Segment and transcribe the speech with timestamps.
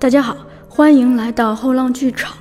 [0.00, 0.34] 大家好，
[0.66, 2.34] 欢迎来到后浪剧场。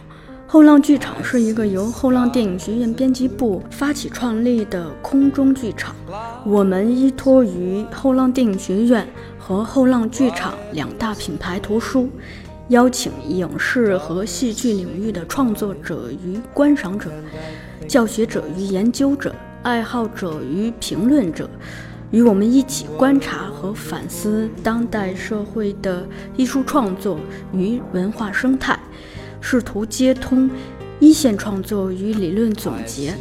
[0.48, 5.94] 后浪剧场是一个由后浪电影学院编辑部发起创立的空中剧场。
[6.46, 9.06] 我们依托于后浪电影学院
[9.38, 12.10] 和后浪剧场两大品牌图书，
[12.70, 17.12] 邀请影视和戏剧领域的创作者与观赏者、
[17.90, 21.50] 教学者与研究者、爱好者与评论者。
[22.12, 27.20] 与我们一起观察和反思当代社会的艺术创作
[27.54, 28.78] 与文化生态，
[29.40, 30.50] 试图接通
[31.00, 33.14] 一线创作与理论总结、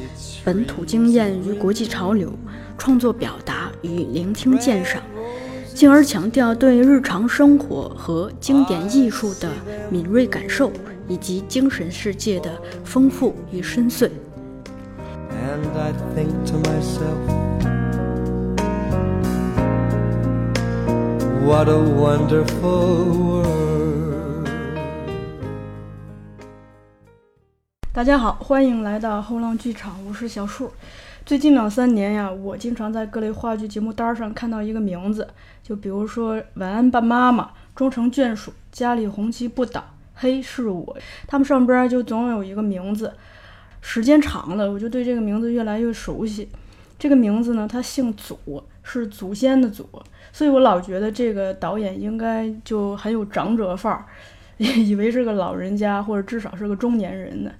[0.42, 2.32] 本土经验与国际潮流、
[2.78, 5.02] 创作表达与聆听鉴赏，
[5.74, 9.50] 进而强调对日常生活和经典艺术的
[9.90, 10.72] 敏锐感受，
[11.06, 12.50] 以及精神世界的
[12.84, 14.10] 丰富与深邃。
[21.48, 24.46] What a wonderful world
[27.90, 30.70] 大家好，欢迎来到后浪剧场，我是小树。
[31.24, 35.26] 最近两三年呀，我经常在各类话剧节目单上看到一个名字，
[35.62, 39.80] 就比如说《晚安吧，妈妈》《终成眷属》《家里红旗不倒》
[40.16, 40.84] 《嘿，是我》，
[41.26, 43.14] 他们上边就总有一个名字。
[43.80, 46.50] 时间长了，我就对这个名字越来越熟悉。
[46.98, 49.88] 这个名字呢，他姓祖，是祖先的祖。
[50.32, 54.04] 所以我老觉得这个导演应该就很有长者范儿，
[54.58, 57.50] 以为是个老人家或者至少是个中年人呢。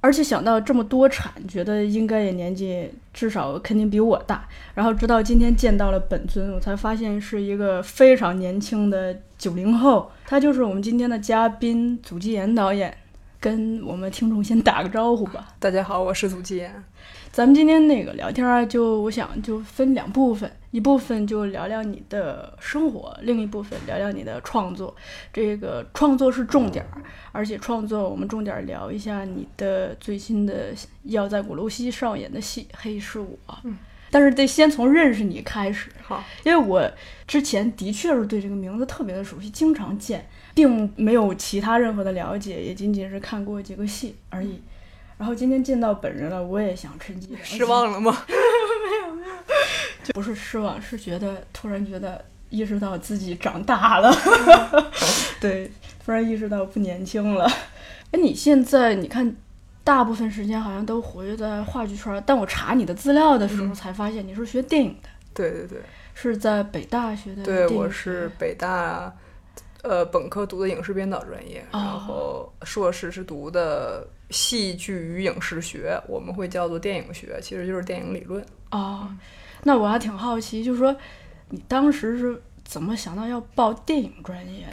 [0.00, 4.46] 而且想到这么多产，觉得应该也年纪至少肯定比我大。
[4.74, 10.10] 然后直到今天见到了本尊，我才发现是一个非常年轻的九零后。
[10.26, 12.94] 他就是我们今天的嘉宾祖基言导演，
[13.40, 15.54] 跟我们听众先打个招呼吧。
[15.58, 16.84] 大家好，我是祖基言。
[17.34, 24.94] 咱们今天那个聊天啊，就我想就分两部分，一部分就聊聊你的生活，另一部分聊聊你的创作。
[25.32, 30.66] 这个创作是重点儿，而且创作我们重点聊一下你的最新的
[31.02, 33.36] 要在鼓楼西上演的戏《黑是我》。
[33.64, 33.76] 嗯，
[34.12, 35.90] 但是得先从认识你开始。
[36.02, 36.88] 好，因为我
[37.26, 40.24] 之前的确是对这个名字特别的熟悉，经常见，
[40.54, 44.60] 并没有其他任何的了解，也仅仅是看过几个戏而已。
[45.24, 48.14] 然后今天见到本人了，我也想趁机失望了吗？
[48.28, 54.14] 没有没有，不是失望，是觉得突然觉得意识到自己长大了，
[55.40, 55.72] 对，
[56.04, 57.50] 突然意识到不年轻了。
[58.10, 59.34] 哎，你现在你看，
[59.82, 65.08] 大部分时间好像都活跃在话剧圈，但我查你的资料的时候才发现你是学电影的。
[65.32, 65.78] 对对对，
[66.12, 67.42] 是在北大学的。
[67.42, 69.10] 对，我是北大，
[69.84, 74.04] 呃，本科读的影视编导专业，然后硕士是读的。
[74.30, 78.44] 戏剧与影视学，我们会叫做电影学，其实就是电影理论。
[78.70, 79.06] 哦，
[79.62, 80.96] 那我还挺好奇，就是说
[81.50, 84.66] 你当时是怎么想到要报电影专业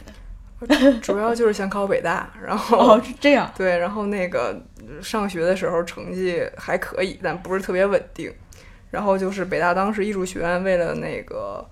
[0.66, 0.98] 的？
[1.00, 3.52] 主要就是想考北大，然后是这样。
[3.54, 4.58] 对，然后那个
[5.02, 8.32] 上学的时候成绩还可以，但不是特别稳定。
[8.90, 11.64] 然后就是北大当时艺术学院为了那个。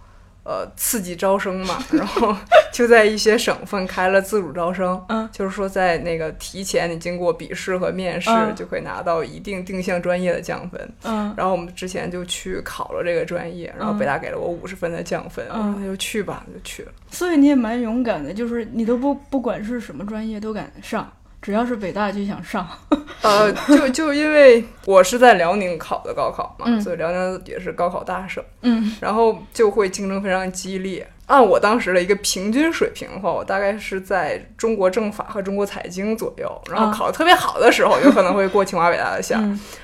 [0.42, 2.34] 呃，刺激招生嘛， 然后
[2.72, 16.92] 就在一些省份开了自主招生，嗯，就是说在那个提前你经过笔试和面试，就可以拿到一定定向专业的降分，嗯，然后我们之前就去考了这个专业，然后北大给了我五十分的降分，嗯，那就去吧，就去了。
[17.10, 21.10] 所以你也蛮勇敢的，就是你都不不管是什么专业都敢上。
[21.42, 22.68] 只要是北大就想上，
[23.22, 31.06] 呃，就就因为我是在辽宁考的高考嘛，所以辽宁也是高考大省，嗯，然后就会竞争非常激烈。
[31.26, 36.60] 按我当时的一个平均水平的话，我大概是在中国政法和中国财经左右。
[36.68, 39.38] 然后考的特别好的时候，有可能会过清华北大的 线；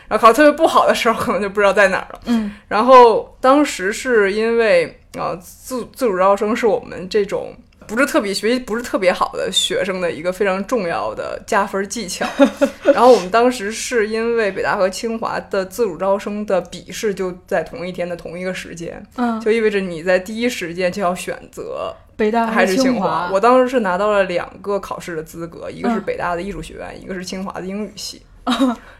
[0.09, 2.21] 然后考的特别不好的时候，可能就不知道在哪儿了。
[2.25, 7.55] 嗯，然后当时是因为啊，自自主招生是我们这种。
[7.87, 12.27] 不是特别学习不是特别好的学生的一个非常重要的加分技巧。
[12.93, 23.31] 然后我们当时是因为北大和清华的自主招生的笔试就在同一天的同一个时间，嗯，就意味着你在第一时间就要选择北大还是清华。
[23.33, 28.23] 我当时是拿到了两个考试的资格，一个是北大的艺术学院，一个是清华的英语系。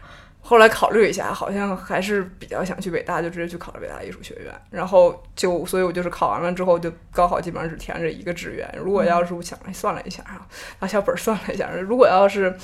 [0.47, 4.45] 后来考虑一下，好像还是比较想去北大，就直接去考了北大艺术学院。
[4.69, 8.65] 然后就，所以我就是考完了之后，就高考基本上只填这一个志愿。
[8.81, 10.47] 如果要是我想算了一下啊，
[10.79, 12.55] 拿小本算了一下，如果要是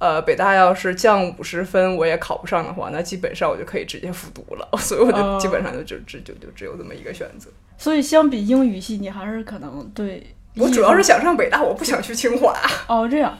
[0.00, 4.68] 呃北大要是降五十分我也考不上的话，那基本上我就可以直接复读了。
[4.76, 7.48] 所以我就基本上就就只就就只有这么一个选择。
[7.78, 12.54] 所以相比英语系，你还是可能对我主要是想上北大，我不想去清华。
[12.86, 13.34] 哦，这样。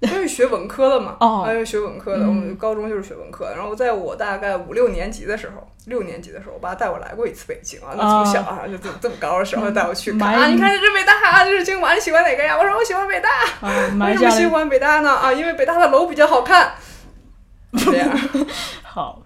[0.08, 3.54] 因为学文科的嘛，哦，因为学文科的，我们高中就是学文科的。
[3.54, 7.92] 然后在我大概五六年级的时候，六年级的时候，我爸带我来过一次北京啊。
[7.94, 12.56] 那从小啊，就这么这么高的时候带我去看啊，你看这是北大，啊这是清华，你喜欢哪个呀？
[12.56, 13.28] 我说我喜欢北大。
[14.06, 15.10] 为什么喜欢北大呢？
[15.10, 16.72] 啊，因为北大的楼比较好看。
[17.76, 18.08] 这样。
[18.82, 19.22] 好。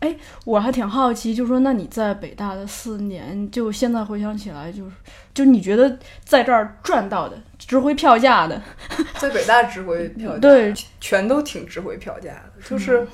[0.00, 0.14] 哎，
[0.44, 4.90] 我还挺好奇，就说那你在北大的四年，就现在回想起来，就是
[5.32, 8.60] 就你觉得在这儿赚到的值回票价的，
[9.18, 12.62] 在北大值回票价，对，全都挺值回票价的。
[12.68, 13.06] 就是，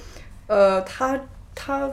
[0.49, 1.19] 呃，他
[1.55, 1.91] 他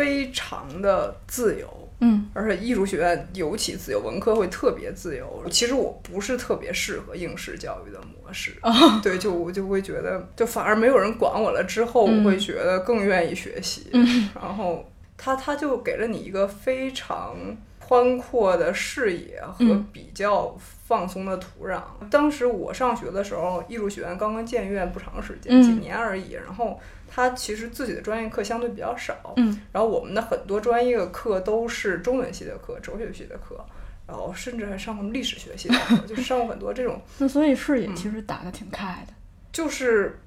[0.00, 1.68] 非常的自由。
[2.02, 5.44] 嗯，而且艺术学院尤其自由，文科会特别自由。
[5.50, 8.56] 其实我不是特别适合应试教育的模式，
[9.02, 11.62] 对，就我就会觉得，就反而没有人管我了。
[11.64, 13.90] 之后我会觉得更愿意学习。
[14.34, 17.36] 然后他他就给了你一个非常
[17.78, 20.56] 宽阔的视野和比较
[20.86, 21.82] 放松的土壤。
[22.10, 26.32] 当时我上学的时候，艺术学院刚刚建院不长时间，几年而已。
[26.32, 26.80] 然后。
[27.12, 33.62] 他其实自己的专业课相对比较少，嗯，然后我们的很多专业课都是中文系的课、哲学系的课，
[34.06, 37.02] 然后甚至还上过历史学系的课，就是上过很多这种。
[37.18, 39.12] 那所以视野其实打得挺开的。
[39.52, 40.18] 就是，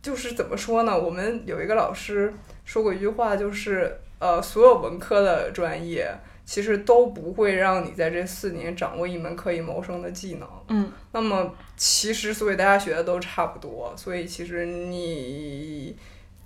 [0.00, 0.98] 就是怎么说呢？
[0.98, 2.32] 我们有一个老师
[2.64, 6.14] 说过一句话，就是呃，所有文科的专业。
[6.44, 10.48] 其实都不会让你在这四年掌握一门可以谋生的技能。
[10.66, 15.96] 嗯，那么其实所以大家学的都差不多，所以其实你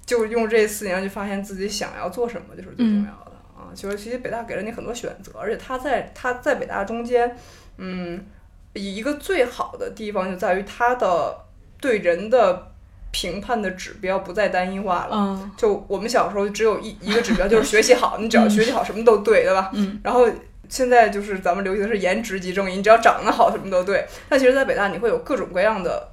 [0.06, 3.69] 就用这四年去发现自己想要做什么，就是最重要的啊。
[3.75, 7.37] 就是其实北大给了你很多选择，而且他在他在北大中间，
[7.76, 8.25] 嗯，
[8.73, 11.37] 一个最好的地方就在于他的
[11.81, 12.73] 对人的。
[13.12, 19.70] 评判的指标不再单一化了，就我们小时候只有一一个指标，就是学习好，你只要学习好，什么都对，对吧？
[19.73, 19.99] 嗯。
[20.05, 20.29] 然后
[20.69, 24.06] 现在就是咱们流行的是颜值即正义，你只要长得好，什么都对。
[24.29, 26.11] 但其实，在北大你会有各种各样的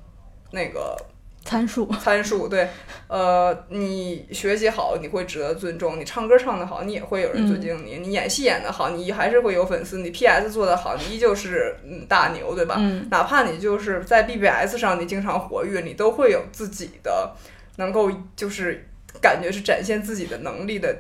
[0.52, 0.96] 那个。
[1.46, 2.68] 参数，参数，对，
[3.08, 12.76] 呃，你学习好，你会值得尊重；你唱歌唱得好，你也会有人尊敬你；你演戏演得好，你还是会有粉丝；你 PS 做得好，你依旧是嗯大牛，对吧？
[12.80, 17.36] 嗯，哪怕你就是在 BBS 上你经常活跃，你都会有自己的
[17.76, 18.88] 能够就是
[19.22, 20.96] 感觉是展现自己的能力的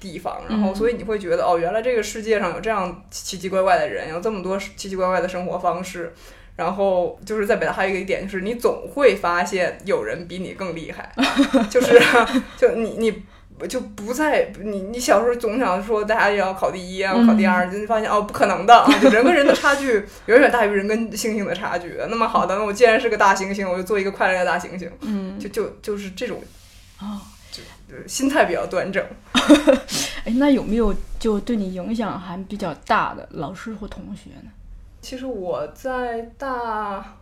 [0.00, 0.40] 地方。
[0.48, 6.14] 然后，所以你会觉得，哦，原来这个世界上有这样奇奇怪怪的人，有这么多奇奇怪怪的生活方式。
[6.56, 11.12] 然后就是在北大还有一个点，就是你总会发现有人比你更厉害，
[11.70, 12.00] 就是
[12.56, 13.22] 就你你
[13.68, 19.92] 就不再你你小时候总想说大家要考第一啊，考第二，就发现哦不可能的啊， 就人跟人的差距
[20.26, 21.94] 远远大于人跟猩猩的差距。
[22.08, 26.42] 那么好的，那我既然是个大猩猩，我就做一个快乐的大猩猩，嗯，就就就是这种
[26.98, 27.20] 啊，
[27.52, 27.62] 就
[28.06, 29.04] 心态比较端正。
[30.24, 34.50] 哎，那有没有就对你影响还比较大的老师或同学呢？
[35.00, 37.16] 其实我在大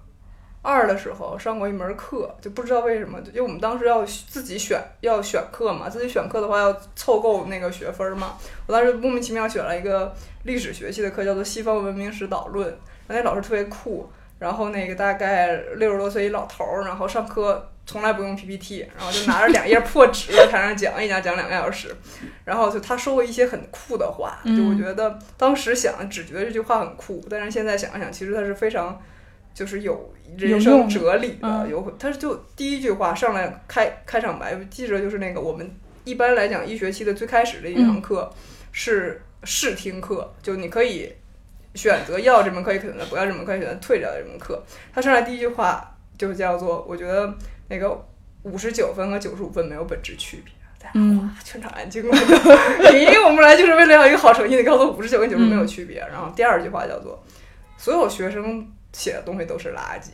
[0.60, 8.36] 二的时候上过一门课，就不知道为什么，因为我们当时要自己选要选课嘛，自己选课的话要凑够那个学分嘛。
[8.66, 12.68] 我当时莫名其妙选了一个历史学系的课，叫做《西方文明史导论》，
[13.06, 17.70] 那老师特别酷，然后那个大概六十多岁一老头儿，然后上课。
[17.88, 21.88] 从来不用 PPT，然后就拿着两页破纸在台上讲一讲，讲两个小时。
[22.44, 29.00] 然后就他说过一些很酷的话，就我觉得当时想只觉得这句话很酷，但是现在想想，其实他是非常
[29.54, 31.66] 就是有人生哲理的。
[31.66, 35.74] 有他就第一句话上来开开场白，记着就是那个我们
[36.04, 38.30] 一般来讲一学期的最开始的一堂课
[38.70, 41.10] 是试听课，就你可以
[41.78, 44.60] 选择要这门课，也可能不要这门课，选择退掉这门课。
[44.92, 47.32] 他上来第一句话就叫做我觉得。
[47.70, 48.08] 那个
[48.44, 52.16] 五十九分和九十五分没有本质区别，哇，全场安静了。
[52.16, 55.98] 咦，我们来就是为了要一个好成绩，你告诉我五十九跟九十没有区别。
[55.98, 57.22] 然后第二句话叫做，
[57.76, 60.12] 所有学生写的东西都是垃圾。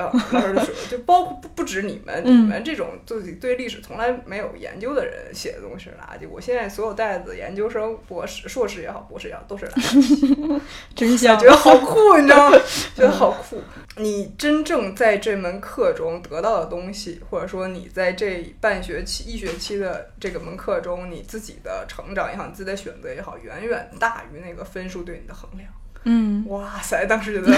[0.00, 6.28] 老师就说，就包括不不止你们，你们这种自己对历史从来没有研究的人写的东西是垃圾。
[6.28, 10.60] 我现在所有带子研究生、博士、硕士也好，博士也好，都是垃圾。
[10.94, 12.58] 真香，觉得好酷，你知道吗？
[12.94, 13.60] 觉得好酷。
[13.96, 25.68] 你真正在这门课中得到的东西，或者说你在这半学期、一学期的这个门课中，你自己的成长也好，你自己的选择也好，远远大于那个分数对你的衡量。
[26.04, 27.06] 嗯，哇塞！
[27.06, 27.52] 当时觉得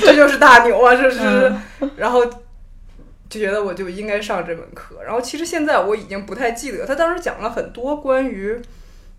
[0.00, 1.52] 这就是大牛啊，这是，
[1.96, 5.02] 然后就觉得我就应该上这门课。
[5.04, 8.60] 然后其实现在我已经不太记得他当时讲了很多关于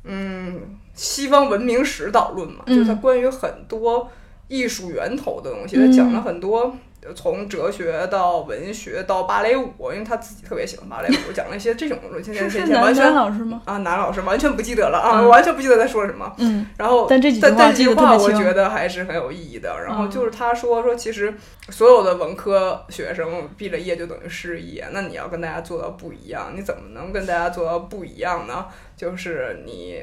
[0.05, 4.09] 嗯西方文明史导论嘛，就是他关于很多
[4.47, 6.75] 艺术源头的东西，他讲了很多。
[7.15, 12.33] 从哲学到文学到芭蕾舞，因为他自己特别喜欢芭蕾舞， 讲了一些这种东西。
[12.33, 13.61] 是是男男老师吗？
[13.65, 16.33] 啊，男老师完全不记得了啊，完全不记得在说什么。
[16.37, 19.83] 嗯，然后但这几但这句话我觉得还是很有意义的。
[19.83, 21.33] 然后就是他说说，其实
[21.69, 28.65] 所有的文科学生毕了业就等于失业，那你要跟大家做到不一样，你怎么能跟大家做到不一样呢？
[28.95, 30.01] 就是你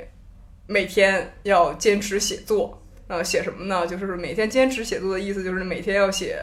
[0.66, 2.76] 每天要坚持写作。
[3.08, 3.84] 呃，写什么呢？
[3.88, 6.38] 就是每天坚持写作的意思，就是每天要写。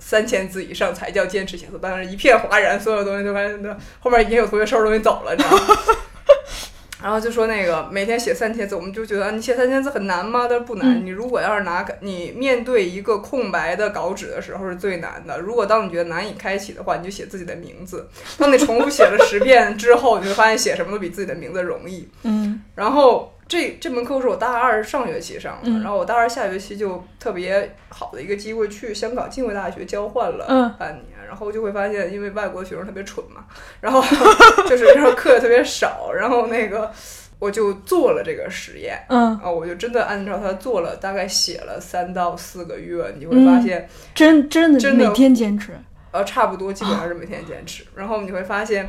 [0.00, 5.76] 三千字以上才叫坚持写作，当时一片哗然，所有东西都开始那后面已经有同学收拾东西走了，你知道吗？
[7.02, 10.46] 然后就说那个每天写三千字，我们就觉得你写三千字很难吗？
[10.46, 11.02] 但是不难。
[11.02, 15.38] 你如果要是拿你面对一个空白的稿纸的时候是最难的。
[15.38, 18.06] 如果当你觉得难以开启的话，你就写自己的名字。
[18.36, 22.06] 当你重复写了十遍之后，你会发现写什么都比自己的名字容易。
[22.24, 23.32] 嗯，然后。
[23.50, 30.46] 这这门课是我大二上学期上的，然后我大二下学期就特别好的一个机会去香港浸会大学交换了
[30.78, 33.44] 半年，然后就会发现，因为外国学生特别蠢嘛，
[33.80, 34.00] 然后
[34.70, 36.92] 就是然后课也特别少，然后那个
[37.40, 45.76] 我就做了这个实验，嗯，啊，我就真的按照它做了，大概写了三到四个月，你会发现真真的真的每天坚持，
[46.12, 48.88] 呃，差不多基本上是每天坚持，然后你会发现。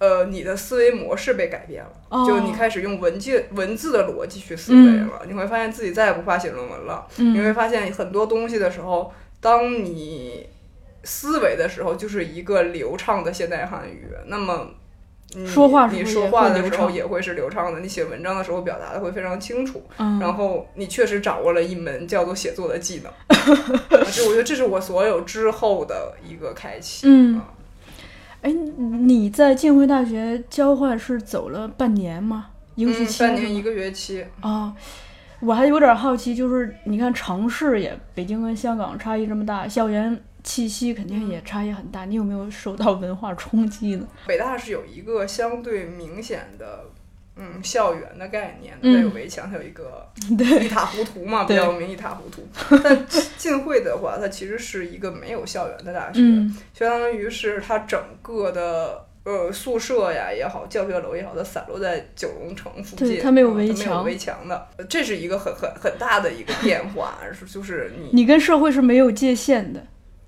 [0.00, 7.06] 呃，你的思维模式被改变了，就你开始用文字文字的逻辑去思维了，你会发现自己再也不怕写论文了。
[7.18, 10.48] 你会发现很多东西的时候，当你
[11.04, 14.08] 思维的时候，就是一个流畅的现代汉语。
[14.28, 14.70] 那么，
[15.46, 19.82] 说话你说话的时候也会是流畅的，你写文章的时候表达的会非常清楚。
[19.98, 23.12] 然后你确实掌握了一门叫做写作的技能。
[24.10, 27.06] 就我觉得这是我所有之后的一个开启。
[27.06, 27.38] 嗯。
[28.42, 32.48] 哎，你在浸会大学交换是走了半年吗？
[32.74, 33.22] 一个学期？
[33.22, 34.74] 半年一个学期啊！
[35.40, 42.04] 我还有点好奇，就是你看城市也，北京跟香港差异这么大，校园气息肯定也差异很大。
[42.04, 44.06] 你有没有受到文化冲击呢？
[44.26, 46.84] 北大是有一个相对明显的。
[47.42, 50.06] 嗯，校园的概念，它有围墙，它有一个
[50.62, 52.46] 一塌糊涂嘛，比较有名一塌糊涂。
[52.84, 53.06] 但
[53.38, 56.20] 浸会的话，它其实是一个没有校园的大学，
[56.74, 69.82] 相当于是它整个的呃宿舍呀也好，教学楼也好，它散落在九龙城附近，它没有围墙，没有围墙的，这是一个很很很大的一个变化，是就是你你跟社会是没有界限的，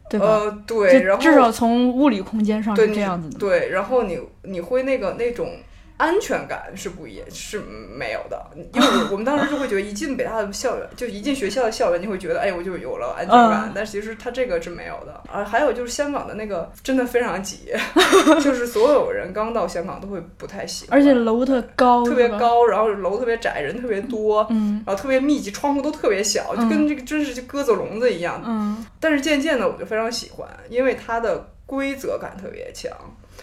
[0.08, 0.26] 对吧？
[0.26, 5.54] 呃，对，然后至少从物理空间上是这样子的，对，然后你你会那个那种。
[6.02, 8.44] 安全感是不也是没有的，
[8.74, 13.70] 因为我我们当时就会觉得一进北大的校园，就一进学校的校园，你会觉得哎，我就有了安全感。
[13.72, 15.44] 但其实它这个是没有的啊。
[15.44, 17.72] 还有就是香港的那个真的非常挤，
[18.42, 28.42] 就是所有人刚到香港都会不太喜欢，而且楼特高，特别高，然后楼特别窄，人特别多，嗯，然后特别密集，窗户都特别小，就跟这个真是就鸽子笼子一样。
[28.44, 32.90] 嗯，但是渐渐的我就非常喜欢，因为它的规则感特别强。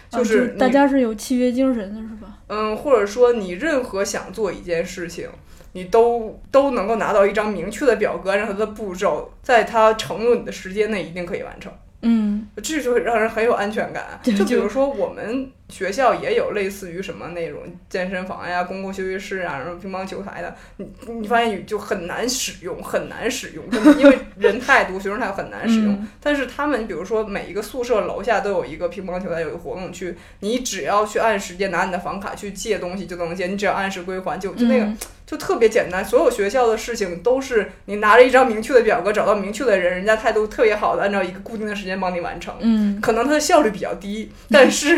[0.10, 2.38] 就是大家是有契约精神的，是吧？
[2.48, 5.30] 嗯，或者说你任何想做一件事情，
[5.74, 11.72] 你都都能够拿到一张明确的表格，按照它的步骤，在它承诺你的时间内一定可以完成。
[12.02, 14.20] 嗯，这就会让人很有安全感。
[14.24, 15.52] 就比如说我们。
[15.70, 20.92] 学校也有类似于什么那种健身房呀、公共休息室啊、什么乒乓球台的，你
[21.22, 23.64] 你发现就很难使用，很难使用，
[24.00, 26.08] 因为人太多，学生太很难使用。
[26.20, 34.92] 但是他们比如说每一个宿舍楼下都有一个乒乓球台，有一个活动区，你只要去按时间拿你的房卡去借东西就能借，你只要按时归还就就那个
[35.30, 36.04] 就特别简单。
[36.04, 42.56] 所有学校的事情都是你拿着一张明确的表格，找到明确的人，人家态度特别好的，按照一个固定的时间帮你完成。
[42.60, 44.98] 嗯，可能它的效率比较低，但是。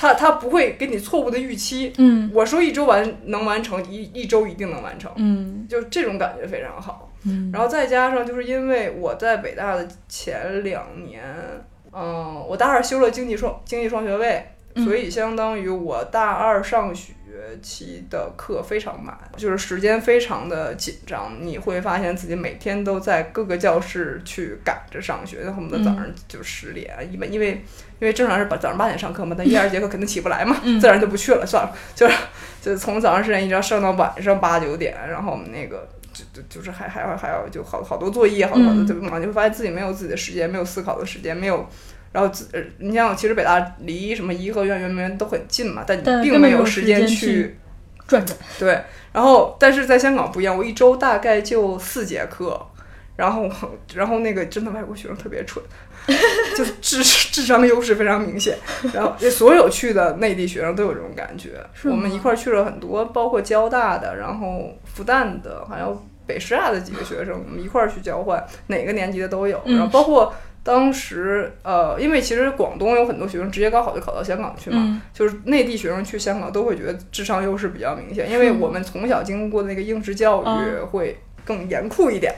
[0.00, 11.24] 他他不会给你错误的预期，嗯，我说一周完能完成，一一周一定能完成，嗯，就这种感觉非常好，嗯，然后再加上就是因为我在北大的前两年，
[11.92, 17.12] 嗯，我大二修了经济双经济双学位，所以相当于我大二上学
[17.62, 27.64] 期的课非常满，就是时间非常的紧张，你会发现自己每天都在各个教室去赶着上学，恨不得早上就十点，因为因为。
[28.00, 32.14] 因为正常是早早上八点上课嘛，但 一二节课肯定起不来嘛，自然就不去了，算了， 就是
[32.62, 41.68] 就从早上十点一直上到晚上八九点，然后我们那个就就就是还还要还要就好好多作业，好多好多特别忙，你会发现自己没有自己的时间，没有思考的时间，没有，
[42.12, 42.48] 然后自
[42.78, 47.56] 你像其实北大离什么颐和园、圆明园都很近嘛，但你并没有时间去
[48.06, 48.36] 转转。
[48.58, 52.60] 对，然后但是在香港不一样，我一周大概就四节课，
[53.16, 53.48] 然后
[53.94, 55.62] 然后那个真的外国学生特别蠢。
[56.56, 58.56] 就智智商优势非常明显，
[58.94, 61.50] 然后所有去的内地学生都有这种感觉。
[61.84, 69.60] 我们一块儿去了很多，包括交大的，然后复旦的，还有北师大的几个学生，我们一块儿去交换，哪个年级的都有。
[69.66, 70.32] 嗯然后包括
[70.68, 82.34] 当时呃，因为其实广东有很多学生直接高考就考到香港去嘛，嗯就是内地学生去香港都会觉得智商优势比较明显，因为我们从小经过的那个应试教育嗯会更严酷一点。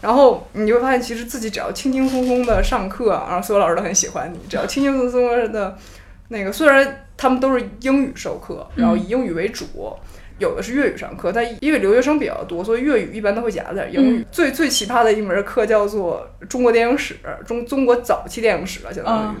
[0.00, 4.38] 然后你会发现，其实自己只要轻轻松松的上课，然后所有老师都很喜欢你。
[4.48, 5.76] 只要轻轻松松的，
[6.28, 9.64] 那个虽然他们都是英语授课，然后以英语为主，
[10.38, 14.26] 有的是粤语上课，但因为留学生比较多，所以粤语一般都会夹点英语。
[14.30, 17.16] 最最奇葩的一门课叫做中国电影史，
[17.46, 19.38] 中中国早期电影史了，相当于。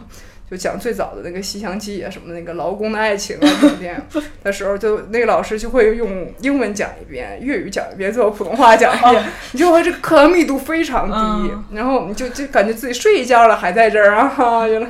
[0.50, 14.86] 就讲最早的那个《西厢记》啊，什么那个劳工的爱情啊，这种电影 的时候，就那个老师就会用英文讲一遍，粤语讲一遍，最后普通话讲一遍，你就会这个课堂密度非常低，嗯然后你就就感觉自己睡一觉了还在这儿啊， 原来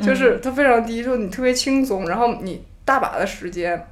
[0.00, 3.86] 就是它非常低，就你特别轻松，然后你大把的时间。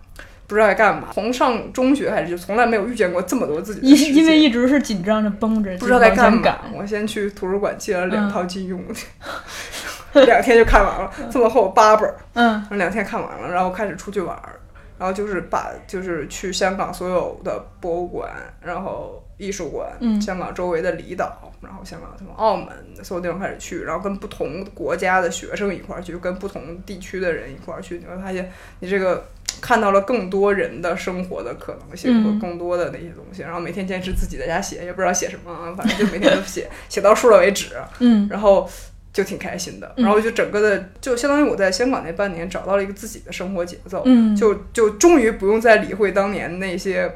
[0.51, 6.59] 不知道在干嘛，从上中学开始就从来没有遇见过这么多自己的时因，因为一直是紧张着绷着，不知道在干嘛。
[6.75, 8.33] 我先去图书馆借了两嗯。
[8.33, 8.81] 套金庸，
[10.27, 12.67] 两天就看完了，这么厚八本儿，嗯。
[12.73, 14.59] 两天看完了，然后开始出去玩儿，
[14.99, 18.29] 然后就是把就是去香港所有的博物馆，
[18.61, 20.21] 然后艺术馆，嗯。
[20.21, 22.67] 香港周围的离岛，然后香港什么澳门
[23.05, 29.25] 所有地方开始去，然后跟不同国家的学生一块儿去，跟不同地区的人一块儿去，你会发现你这个。
[29.71, 37.67] 看到了更多人的生活的可能性和嗯更多的那些东西，然后每天坚持自己在家写，也不知道写什么啊， 反正就每天都写， 写到数了为止。
[38.01, 38.69] 嗯然后
[39.13, 39.95] 就挺开心的。
[39.97, 47.09] 嗯然后就整个的，就相当于我在香港那半年找到了一个自己的生活节奏，嗯，就就终于不用再理会当年那些，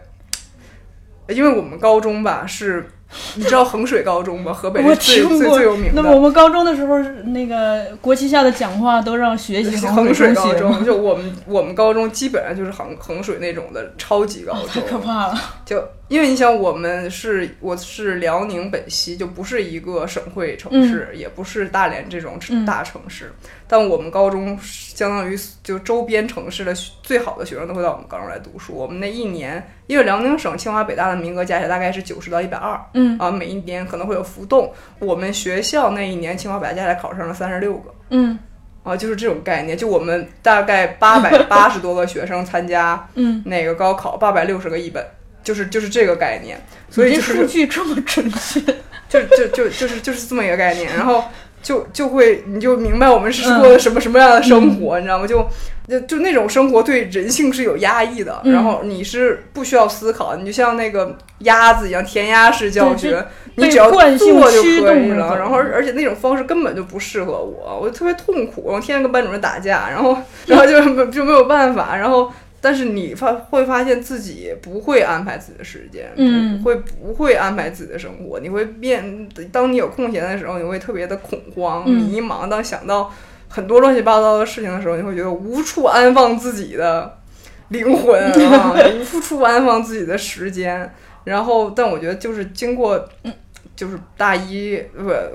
[1.26, 2.88] 因为我们高中吧是，
[3.36, 4.52] 你知道衡水高中吗？
[4.52, 5.92] 河北最最听过最有名的。
[5.94, 15.34] 那么我们高中的时候，那个国旗下的讲话都让学习衡水高中，就我们我们高中基本上就是衡衡水那种的超级高中 太，可怕了。
[15.64, 23.32] 就因为你想，我们是我是辽宁本溪，就不是一个省会城市，也不是大连这种嗯大城市。
[23.66, 28.74] 但我们高中相当于就周边城市的最好的学生都会到我们高中来读书。
[28.74, 34.70] 我们那一年，因为辽宁省清华北大的名额加起来大概是九十到一百二，嗯啊，每一年可能会有浮动。
[34.98, 37.94] 我们学校那一年清华北大加起来考上了三十六个。
[38.10, 38.38] 嗯
[38.82, 45.02] 啊，就是这种概念，就我们大概八百八十多个学生参加嗯，那个高考，八百六十个一本，
[45.44, 46.60] 就是就是这个概念，
[46.90, 48.60] 所以就是数据这么准确。
[49.06, 51.22] 就就就就是就是这么一个概念，然后
[51.62, 55.26] 就就会你就明白我们是嗯过的什么什么样的生活，你知道吗？
[55.26, 55.46] 就
[55.86, 65.38] 就就那种生活对人性是有压抑的，嗯然后你是不需要思考，你就像那个鸭子一样填鸭式教学，你只要惯性做就驱可以了。
[65.38, 72.32] 然后而而且那种方式根本就不适合我，我就特别痛苦，我天天跟班主任打架，然后 然后就就没有办法，然后。
[72.64, 79.28] 但是你发会发现自己不会安排自己的时间，嗯会不会安排自己的生活，你会变。
[79.52, 82.48] 当你有空闲的时候，你会特别的恐慌、嗯迷茫。
[82.48, 83.12] 当想到
[83.48, 87.18] 很多乱七八糟的事情的时候，你会觉得无处安放自己的
[87.68, 88.18] 灵魂
[88.50, 88.74] 啊，
[89.14, 90.90] 无处安放自己的时间。
[91.24, 93.06] 然后，但我觉得就是经过，
[93.76, 94.76] 就是大一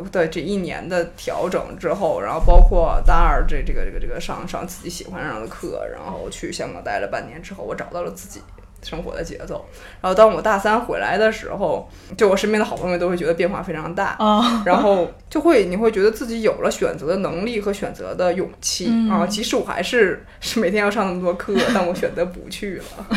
[0.01, 8.39] 不的这一年的调整之后，然后包括大二这这个这个这个上上自己喜欢上的课，然后去香港待了半年之后，我找到了自己
[8.81, 9.65] 生活的节奏。
[9.99, 14.15] 然后当我大三回来的时候，就我身边的好朋友都会觉得变化非常大。
[14.19, 23.07] 啊，然后就会你会觉得自己有了选择的能力和选择的勇气、嗯啊，即使我还是是每天要上那么多课，但我选择不去了。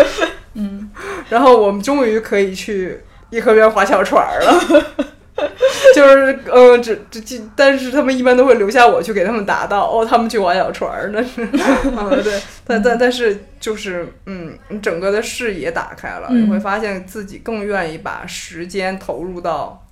[0.54, 0.90] 嗯，
[1.28, 5.06] 然后我们终于可以去颐和园划小船儿了。
[5.94, 19.86] 就是，嗯，这这这，但是他们一般都会留下我去给他们答到，哦，他们去划小船儿，那是，啊，对，但但但是就是，嗯，你整个的视野打开了，嗯你会发现自己更愿意把时间投入到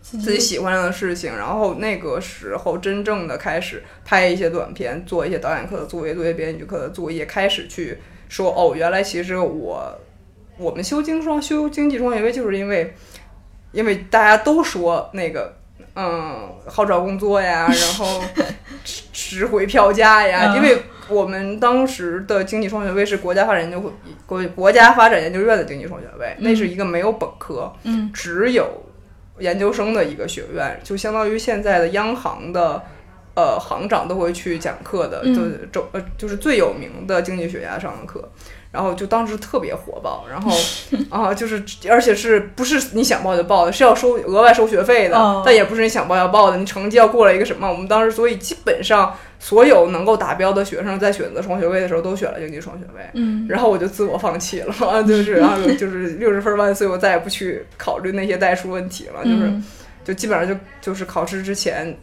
[0.00, 9.92] 自自己喜欢上的事情，然后那个时候真正的开始拍一些短片，做一些导演课的作业，做一些编剧课的作业，开始去说哦，原来其实我
[10.56, 12.94] 我们修经双修经济双学位，就是因为
[13.72, 15.56] 因为大家都说那个
[15.94, 18.22] 嗯好找工作呀，然后
[18.84, 23.90] 值值回票价呀，嗯因为我们当时的经济双学位是国家发展研究会
[24.26, 28.82] 国国家发展研究院的经济双学位，那是一个没有本科，嗯只有
[29.40, 32.80] 研究生的一个学院，就相当于现在的央行的
[33.34, 38.26] 呃行长都会去讲课的，就就呃就是最有名的经济学家上的课。
[38.74, 40.50] 然后就当时特别火爆，然后
[41.08, 59.46] 啊，就是而且是不是你想报就报的，是要收额外收学费的，哦但也不是你想报要报的，你成绩要过了一个什么，我们当时所以基本上所有能够达标的学生在选择双学位的时候都选了经济双学位，嗯然后我就自我放弃了，就是然后就 是六十分万岁，我再也不去考虑那些代数问题了，就是。
[59.46, 59.64] 嗯
[60.04, 61.94] 就基本上就就是考试之前呃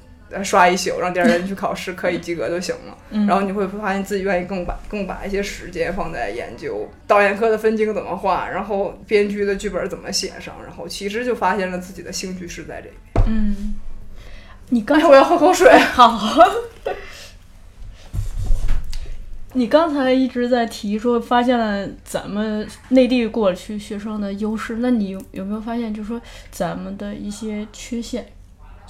[0.44, 2.98] 刷一宿，让第二天去考试可以及格就行了。
[3.12, 13.26] 嗯然后你会发现自己愿意更把更把一些时间放在研究导演课的分镜怎么画，然后编剧的剧本怎么写上，然后其实就发现了自己的兴趣是在这边。
[13.28, 13.74] 嗯，
[14.70, 15.78] 你刚哎，我要喝口水。
[15.78, 16.38] 好。
[19.54, 28.26] 你刚才一直在提说发现了咱们内地过去学生的优势，那你有有没有发现，就是说咱们的一些缺陷，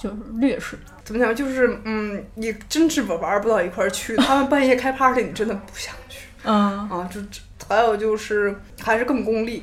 [0.02, 0.76] 就是劣势？
[1.04, 1.34] 怎么讲？
[1.34, 4.16] 就是嗯，你真是玩玩不到一块儿去。
[4.16, 6.52] 他们半夜开 party，你真的不想去嗯，
[6.88, 7.08] 啊。
[7.12, 7.20] 就
[7.68, 9.62] 还有就是还是更功利，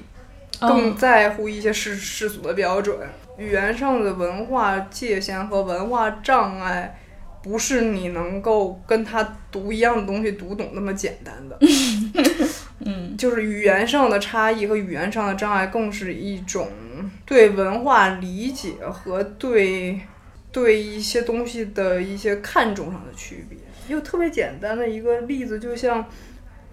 [0.62, 2.98] 更在乎一些世世俗的标准，
[3.38, 6.98] 语言上的文化界限和文化障碍，
[7.44, 11.58] 不是你能够跟他读一样的东西读懂那么简单的。
[12.86, 16.70] 嗯就是语言上的差异和语言上的障碍，更是一种
[17.26, 20.00] 对文化理解和对
[20.52, 23.58] 对一些东西的一些看重上的区别。
[23.88, 26.06] 就特别简单的一个例子，就像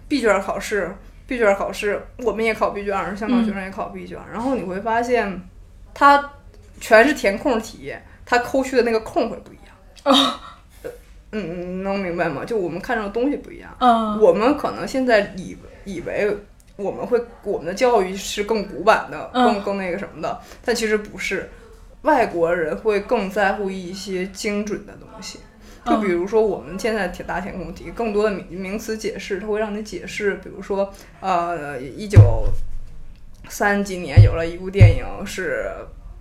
[0.07, 5.41] 闭卷考试闭卷考试，我们也考闭卷，香港学生也考闭卷，然后你会发现，
[5.95, 6.31] 它
[6.79, 9.75] 全是填空题，它抠去的那个空会不一样。
[10.03, 10.39] 哦
[11.31, 12.45] 嗯，能明白吗？
[12.45, 13.75] 就我们看上的东西不一样。
[13.79, 16.37] 嗯我们可能现在以以为
[16.75, 21.49] 我们会我们的教育是更古板的，嗯更更那个什么的，但其实不是。
[22.07, 25.39] 外国人会更在乎一些精准的东西，
[25.85, 30.89] 就比如说我们现在填大填空题，更多的名名词解释，它会让你解释，比如说
[31.19, 32.47] 呃，一九
[33.49, 35.65] 三几年有了一部电影是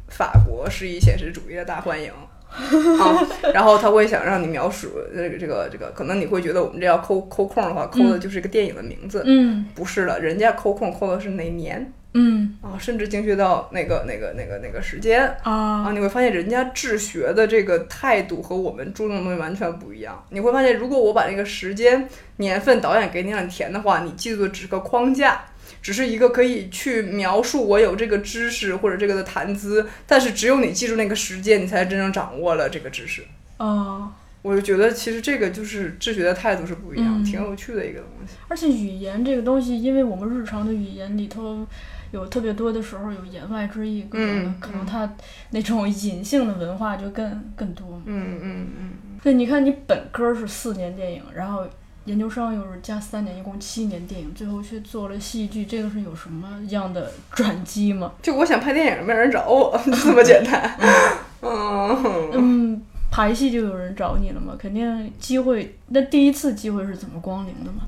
[0.08, 2.10] 法国是以现实主义的大欢迎。
[2.56, 9.66] 啊，然后他会想让你描述这个这个这个，可能你会觉得我们这要抠抠空的话，抠的就是一个电影的名字，嗯。
[9.74, 20.24] 不是的，人家抠空抠的是哪年嗯啊，甚至精确到那个那个那个那个时间啊，啊你会发现人家治学的这个态度和我们注重的东西完全不一样。
[20.30, 25.44] 你会发现，如果我把那个时间、年份、导演给你让你填的话，你记住的只是个框架。
[25.82, 33.22] 只是一个可以去描述我有这个知识或者这个的谈资，但是只有你记住那个时间，你才真正掌握了这个知识。
[33.58, 34.12] 啊！
[34.42, 38.34] 我就觉得其实这个就是治学的态度是不一样，嗯挺有趣的一个东西。
[38.48, 41.66] 而且语言这个东西，因为我们日常的语言里头
[42.12, 45.10] 有特别多的时候有言外之意，各种的，嗯可能他
[45.50, 48.00] 那种隐性的文化就更更多。
[48.04, 48.90] 嗯嗯嗯，
[49.22, 51.66] 对，你看你本科是四年电影，然后
[52.04, 58.12] 研究生又是加三年，一共七年电影，最后去做了戏剧，这个是有什么样的转机吗？
[58.22, 60.76] 就我想拍电影，没人找我，就 这么简单。
[61.42, 64.54] 嗯，嗯，排戏就有人找你了吗？
[64.58, 67.82] 肯定机会，那第一次机会是怎么光临的吗？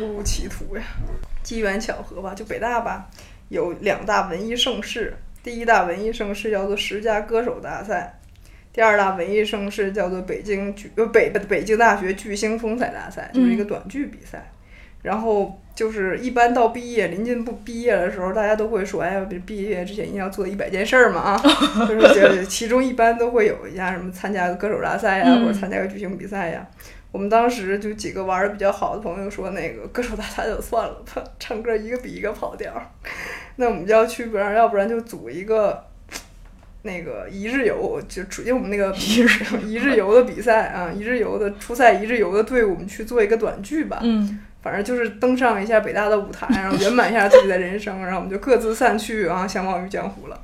[0.00, 0.82] 误入歧途呀，
[1.42, 2.34] 机缘巧合吧。
[2.34, 3.08] 就北大吧，
[3.48, 8.20] 有两大文艺盛事，第一大文艺盛事叫做十佳歌手大赛，
[8.72, 14.50] 第二大文艺盛事叫做北京剧呃北北京大学巨星风采大赛，就是一个短剧比赛。
[15.00, 21.38] 然后就是一般到毕业临近不毕业的时候，大家都会说，哎呀，毕毕业之前一定要做一百件事儿嘛啊，
[21.86, 26.66] 就是其中一般都会有一下什么参加个歌手大赛呀，嗯或者参加个巨星比赛呀。
[27.10, 32.86] 我们当时就几个玩的比较好的朋友说，那个歌手大赛就算了吧，唱歌一个比一个跑调儿。
[33.56, 35.84] 那我们就要去，不然要不然就组一个
[36.82, 39.28] 那个一日游，就出因为我们那个 一日
[39.64, 44.00] 一日游的比赛啊，一日游的初赛一日游的队伍，我们去做一个短剧吧。
[44.02, 50.38] 嗯反正就是登上一下北大的舞台，然后圆满一下自己的人生，然后我们就各自散去啊，相忘于江湖了。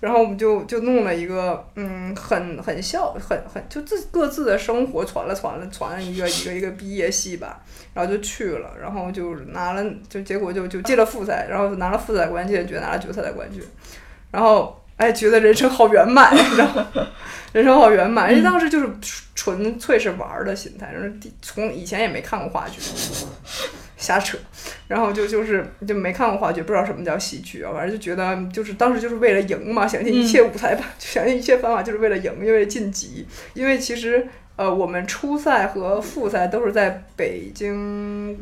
[0.00, 7.60] 然后我们就就弄了一个嗯，很很笑，很很就自各自的生活传了传了传了一个一个一个毕业戏吧，
[7.92, 13.62] 然后就去了，然后就拿了，就结果就就进了复赛，然后拿了复赛冠军，觉得拿了决赛的冠军，
[14.30, 16.86] 然后哎，觉得人生好圆满，你知道吗？
[17.56, 18.86] 人生好圆满，人家当时就是
[19.34, 21.08] 纯粹是玩儿的心态，然后
[21.40, 22.78] 从以前也没看过话剧，
[23.96, 24.36] 瞎扯，
[24.88, 38.38] 然后就就是就没看过话剧，不知道什么叫喜剧啊，反正就觉得就是当时就是为了赢嘛，想尽一切舞台吧，就 想尽一切方法就是为了赢，因为晋级，因为其实呃我们初赛和复赛都是在北京。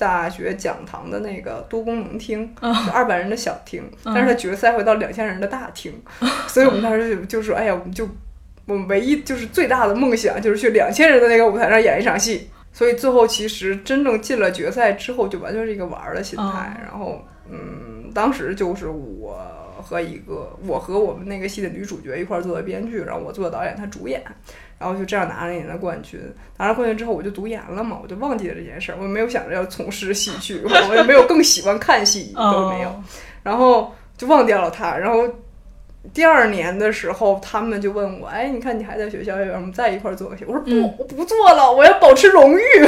[0.00, 2.48] 大学讲堂的那个多功能厅，
[2.94, 5.92] 二百人的小厅，但是他决赛会到两千人的大厅，
[6.46, 8.08] 所以我们当时就就说，哎呀，我们就
[8.68, 16.44] 我们唯一就是最大的梦想就是去两千人的那个舞台上演一场戏，所以最后其实真正进了决赛之后，就完全是一个玩儿的心态。
[16.44, 19.36] 哦然后，嗯，当时就是我
[19.82, 24.22] 和一个我和我们那个戏的女主角一块儿做的编剧，然后我做的导演，她主演，
[24.78, 26.20] 然后就这样拿了那年的冠军。
[26.58, 32.90] 拿了冠军之后，我就读研了嘛，我就忘记了这件事儿，我没有想着要从事戏剧，我也没有更喜欢看戏，都没有。
[32.90, 33.02] 哦
[33.44, 34.94] 然后就忘掉了它。
[34.94, 35.26] 然后
[36.12, 42.60] 第二年的时候，他们就问我：“哎，你看你还在学校，要不然我们在一块儿做个戏？”我说：“不，嗯我不做了，我要保持荣誉。”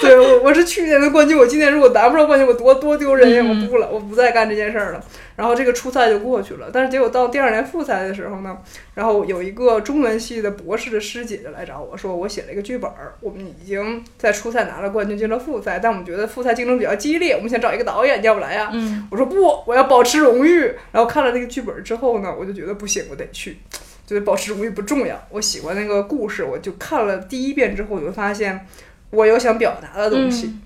[0.00, 3.42] 对我，我是去年的冠军，我今年如果拿不上冠军，我多多丢人呀！
[3.44, 5.00] 嗯我不了，我不再干这件事儿了。
[5.36, 8.56] 然后这个初赛就过去了，但是结果到第二年复赛的时候呢，
[8.94, 18.70] 然后有一个中文系的博士的师姐就来找我说，我写了一个剧本儿，我们已经在初赛拿了冠军，进了复赛，但我们觉得复赛竞争比较激烈，我们想找一个导演，你要不来呀？
[18.72, 20.72] 嗯我说不，我要保持荣誉。
[20.90, 23.58] 然后看了那个剧本之后呢，我就觉得不行，我得去，
[24.06, 25.22] 觉得保持荣誉不重要。
[25.30, 28.66] 我喜欢那个故事，我就看了第一遍之后，我就发现
[29.10, 30.62] 我有想表达的东西，嗯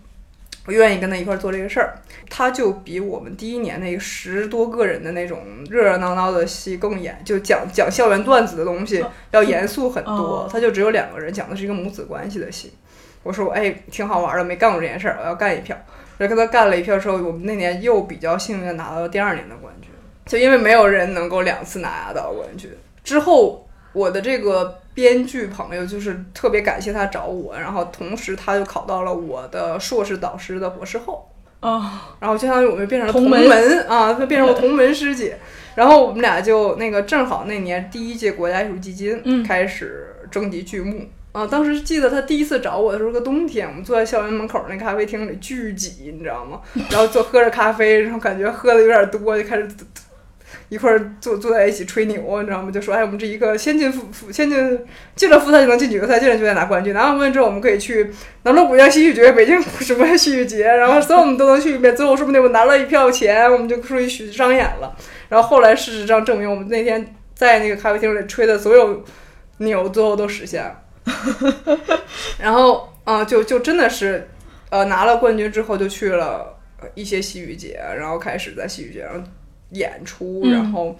[0.66, 1.98] 我愿意跟他一块儿做这个事儿。
[2.28, 10.48] 他就比我们第一年那个十多个人的那种热热闹闹的戏更严，就讲讲校园段子的东西要严肃很多哦。
[10.50, 12.72] 他就只有两个人，讲的是一个母子关系的戏。
[13.22, 15.76] 我说，哎，挺好玩的，没干过这件事儿，我要干一票。
[16.16, 19.90] 然后跟他干了一票之后，我们那年又比较幸运的拿到了第二年的冠军。
[20.26, 22.70] 就因为没有人能够两次拿到冠军，
[23.02, 31.28] 之后我的这个编剧朋友就是特别感谢他找我，然后同时他就考到了我的硕士导师的博士后，
[31.60, 31.82] 哦，
[32.20, 35.38] 然后相当于我们变成了同同门门啊，他变成了同门师姐。
[35.76, 41.06] 然后我们俩就那个正好那年第一届国家艺术基金嗯开始征集剧目。
[41.32, 46.60] 啊，当时记得他第一次找我的时候是个冬天，我们坐在校园门口那咖啡厅里巨挤，你知道吗？
[46.90, 49.68] 然后坐喝着咖啡，然后感觉喝的有点多，就开始
[50.70, 52.70] 一块坐坐在一起吹牛，你知道吗？
[52.70, 58.10] 就说哎，我们这一个先进复复先进进了复赛就能进决赛，进了决赛拿冠军，拿完冠军之后我们可以去
[58.44, 61.94] 南锣鼓巷戏剧节、北京什么戏剧节，然后所有我们都能去一遍。
[61.94, 64.96] 最后说不定我拿了一票钱，我们就出去去商演了。
[65.28, 69.04] 然后后来事实上证明，我们那天在那个咖啡厅里吹的所有
[69.58, 70.80] 牛，最后都实现了。
[72.38, 74.28] 然后啊、就就真的是，
[74.68, 76.56] 呃，拿了冠军之后就去了
[76.94, 79.24] 一些戏剧节，然后开始在戏剧节上
[79.70, 80.96] 演出，嗯然后。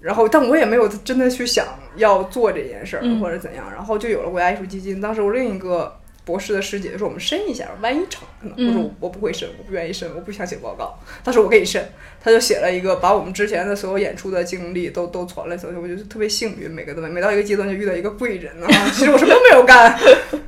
[0.00, 5.00] 然后，但我也没有真的去想要做这件事儿嗯或者怎样，然后就有了国家艺术基金。
[5.00, 11.82] 当时我另一个博士的师姐就说：“我们申一下，万一成呢？”我说嗯我：“我不会申，我不愿意申，我不想写报告。”他说：“我给你申。”
[12.22, 18.68] 他就写了一个，把我们之前的所有演出的经历都都传了走，我觉得特别幸运，每个都每到一个阶段就遇到一个贵人啊。
[18.92, 19.98] 其实我什么都没有干，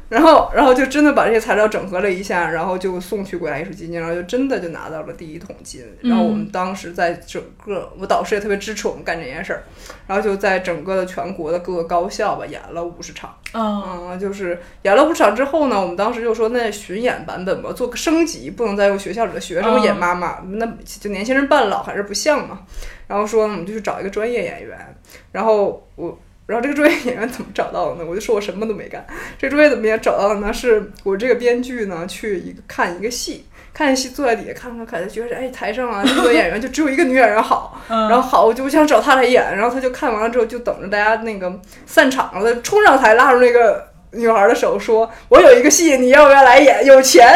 [0.09, 5.83] 然后然后就真的把这些材料整合了一下，然后就送去国家艺术基金，然后就真的就拿到了第一桶金。
[6.03, 9.65] 然后我们当时在整个，我导师也特别支持我们干这件事儿，
[10.07, 13.35] 然后就在整个的全国的各个高校吧演了五十场。
[13.53, 22.61] 哦，嗯，就是演了五十场之后呢，我们当时就说那巡演版本吧，做个升级，不能再用学校里的学生演妈妈，那就年轻人扮老还是不像嘛。
[23.09, 24.97] 然后说我们就去找一个专业演员，
[25.33, 26.17] 然后我。
[26.47, 28.05] 然后这个专业演员怎么找到的呢？
[28.09, 29.05] 我就说我什么都没干。
[29.37, 30.53] 这个专业怎么也找到的呢？
[30.53, 46.87] 是我这个编剧呢去一个看一个戏，看戏坐在底下看看看，觉得哎台上啊那个演员就只有一个女演员好， 嗯然后好，我就想找她来演，然后他就看完了之后，就等着大家那个散场了，冲上台拉住那个女孩的手，说：“我有一个戏，你要不要来演？
[46.87, 47.29] 有钱。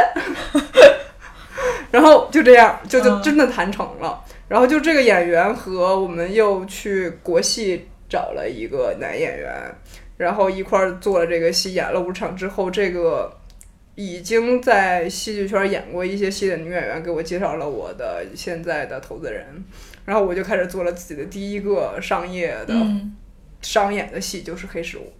[1.91, 4.19] ”然后就这样，就就嗯真的谈成了。
[4.49, 9.73] 然后就这个演员和我们又去国戏找了一个男演员，
[10.19, 13.33] 然后一块儿做了这个戏，演了五场之后，这个
[13.95, 19.65] 已经在戏剧圈演过一些戏的女演员给我介绍了我的现在的投资人，
[20.05, 23.17] 然后我就开始做了自己的第一个商业的、嗯，
[23.63, 25.13] 商演的戏，就是《黑十五》，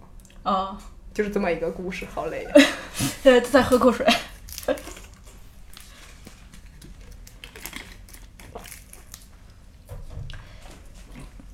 [0.49, 0.77] 哦，
[1.13, 2.61] 就是这么一个故事，好累啊。
[3.23, 4.05] 再再喝口水。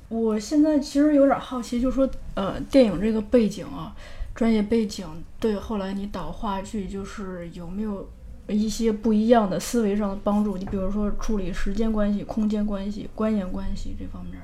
[0.10, 3.96] 我现在其实有点好奇，就说呃，电影这个背景啊，
[4.34, 5.06] 专业背景
[5.39, 8.10] 对后来你导话剧就是有没有
[8.48, 10.58] 一些不一样的思维上的帮助？
[10.58, 14.36] 你比如说处理时间关系、空间关系、观演关系这方面。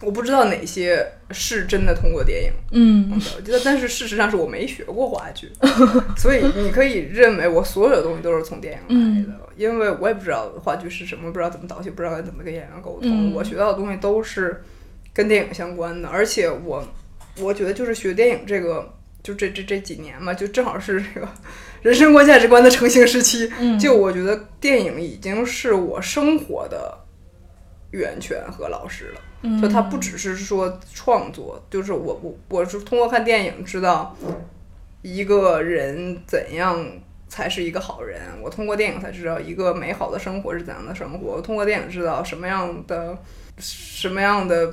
[0.00, 5.48] 我不知道哪些是真的通过电影嗯我觉得，但是事实上是我没学过话剧，
[6.18, 13.30] 所以你可以认为我所有的东西都是从电影来的，因为我也不知道话剧是什么，不知道怎么导戏，不知道该怎么跟演员沟通。
[13.30, 14.64] 嗯我学到的东西都是
[15.12, 16.86] 跟电影相关的，而且我
[17.38, 21.28] 我觉得就是学电影这个，就这这这几年嘛，就正好是这个
[21.82, 23.50] 人生观价值观的成型时期。
[23.58, 26.98] 嗯就我觉得电影已经是我生活的
[27.90, 29.20] 源泉和老师了。
[29.42, 34.16] 嗯就它不只是说创作，就是我我我是通过看电影知道
[35.02, 36.86] 一个人怎样
[37.28, 43.18] 才是一个好人，我通过电影才知道一个美好的生活是怎样的生活，我通过电影知道什么样的
[43.58, 44.72] 什么样的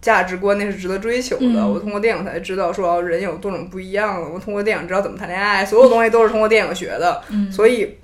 [0.00, 1.70] 价值观那是值得追求的，嗯。
[1.72, 7.50] 我通过电影才知道说人有多种不一样的，我通过电影知道怎么谈恋爱，所有东西都是通过电影学的，嗯。
[7.50, 7.98] 所以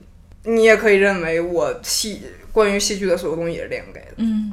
[0.44, 4.07] 你也可以认为我戏关于戏剧的所有东西也是电影给的。
[4.16, 4.52] 嗯，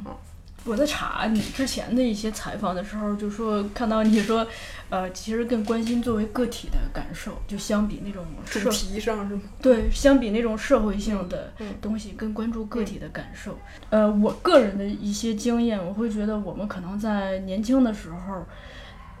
[0.64, 4.46] 我在查你之前的一些采访的时候，就说看到你说，
[4.90, 9.42] 呃，其实更关心作为个体的感受，就相比那种社主题上是吗？
[9.60, 13.58] 对，相比那种社会性的东西，更关注个体的感受。
[13.90, 18.44] 呃，我个人的一些经验，我会觉得我们可能在年轻的时候，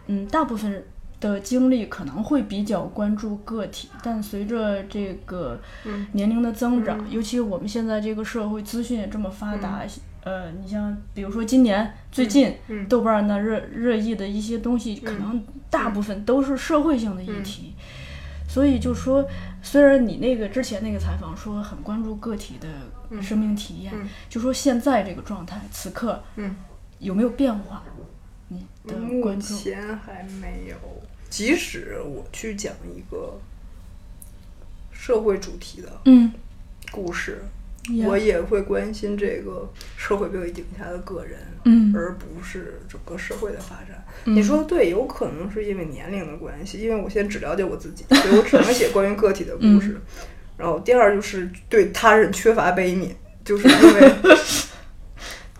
[0.06, 0.84] 嗯，大部分
[1.20, 9.82] 的精力可能会比较关注个体，但随着这个嗯年龄的增长，嗯尤其我们现在这个社会资讯也这么发达，
[10.24, 17.74] 呃，你像比如说今年最近嗯豆瓣儿那热热议的一些东西，可能大部分都是社会性的议嗯题。
[18.48, 19.26] 所以就说，
[19.62, 22.68] 虽然你那个之前那个采访说很关注个体的
[23.22, 26.54] 生命体验，嗯就说现在这个状态，此刻，嗯，
[26.98, 27.82] 有没有变化？
[28.48, 30.76] 你的目关注，前还没有。
[31.30, 33.40] 即使我去讲一个
[34.92, 36.30] 社会主题的嗯，
[36.90, 37.42] 故事
[38.04, 44.04] 我也会关心这个社会背景下的个人，嗯而不是整个社会的发展。
[44.24, 50.00] 嗯你说的对，有可能是因为年龄的关系，因为我现在只了解我自己， 所以我只能写关于个体的故事。
[50.56, 53.08] 然后第二就是对他人缺乏悲悯，
[53.44, 54.12] 就是因为。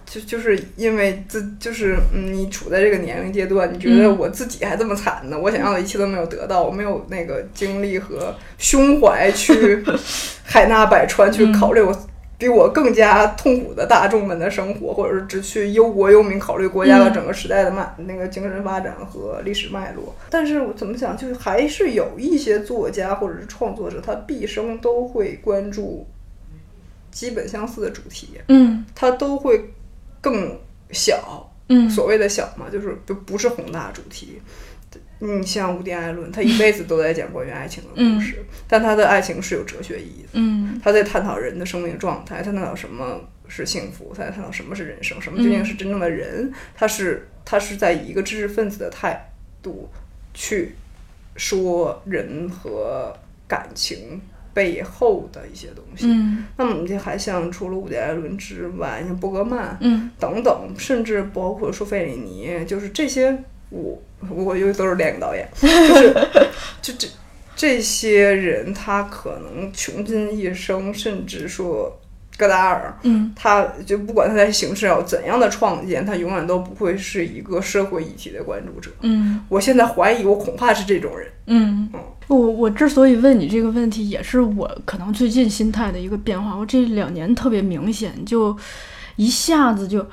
[0.04, 5.38] 就就是因为自就是嗯，你处在这个年龄阶段，你觉得嗯我自己还这么惨呢？
[5.38, 9.82] 我想要的一切都没有得到，我没有那个精力和胸怀去
[10.44, 11.90] 海纳百川，去考虑我
[12.42, 20.12] 比我更加痛苦的大众们的生活，或者是只去忧国忧民，考虑国家的整个时代的脉、那个精神发展和历史脉络。
[20.28, 26.04] 但是我怎么想，就是还是有一些作家或者是创作者，他毕生都会关注
[27.12, 29.72] 基本相似的主题，嗯他都会
[30.20, 30.58] 更
[30.90, 34.42] 小，嗯所谓的小嘛，就是不不是宏大主题。
[35.24, 40.28] 你像伍迪·艾伦，他一辈子都在讲关于爱情的故事，但他的爱情是有哲学意义的。
[40.32, 46.52] 嗯他在探讨人的生命状态，探讨什么是幸福，他在探讨什么是人生，什么究竟是真正的人。
[46.74, 49.32] 他是他是在以一个知识分子的态
[49.62, 49.88] 度
[50.34, 50.74] 去
[51.36, 54.20] 说人和感情
[54.52, 56.06] 背后的一些东西。
[56.08, 66.14] 嗯那么你还像除了伍迪·艾伦之外，像伯格曼，嗯等等，甚至包括舒费里尼，就是这些，我我又都是电影导演，就是
[66.82, 67.08] 就这
[67.56, 71.98] 这些人，他可能穷尽一生，甚至说
[72.36, 78.90] 戈达尔，嗯他就不管他在形式上怎样的创建，他永远都不会是一个社会议题的关注者。
[79.00, 81.28] 嗯我现在怀疑，我恐怕是这种人。
[81.46, 81.90] 嗯，
[82.28, 86.56] 我我之所以问你这个问题，也是我可能最近心态的一个变化。
[86.56, 88.56] 我这两年特别明显，就
[89.16, 90.06] 一下子就，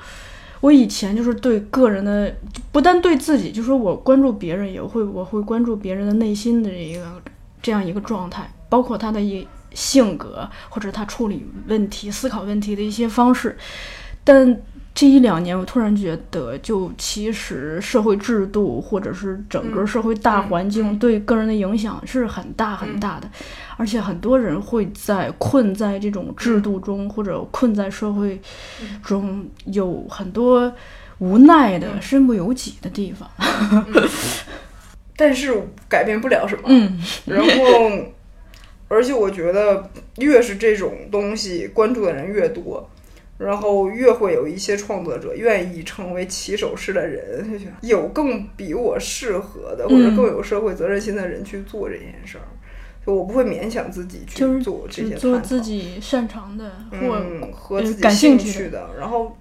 [0.60, 2.34] 我以前就是对个人的，
[2.70, 7.22] 不但对自己，就说我关注别人，也会我会关注别人的内心的一个
[7.62, 13.56] 这样一个状态，包括他的一性格或者他处理问题、思考问题的一些方式。
[14.22, 14.60] 但
[15.00, 23.26] 这一两年，我突然觉得，就其实社会制度或者是整个社会大环境对个人的影响是很大很大的，
[23.78, 28.38] 而且很多人会在困在这种制度中，或者困在社会
[29.02, 30.70] 中，有很多
[31.16, 33.26] 无奈的、身不由己的地方。
[35.16, 36.64] 但是改变不了什么。
[36.66, 37.02] 嗯。
[37.24, 37.90] 然后，
[38.88, 42.86] 而且我觉得越是这种东西关注的人越多，
[43.40, 52.44] 然后越会有一些创作者愿意成为起手式的人，有更比我适合的或者嗯更有社会责任心的人去做这件事儿。
[53.06, 59.34] 就我不会勉强自己去做这些做自己擅长的或、嗯和呃自己感兴趣的然后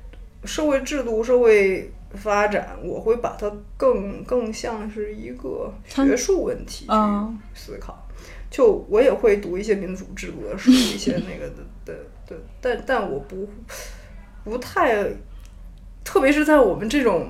[0.45, 8.07] 社会制度、社会发展，我会把它更更像是一个学术问题去啊思考。
[8.49, 11.93] 就我也会读一些民主制度的书，一些那个的的
[12.29, 13.49] 的，但但我不
[14.43, 15.03] 不太，
[16.03, 17.27] 特别是在我们这种